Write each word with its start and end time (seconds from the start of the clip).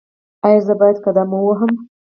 ایا 0.47 0.59
زه 0.67 0.73
باید 0.79 0.97
قدم 1.05 1.29
ووهم؟ 1.33 1.73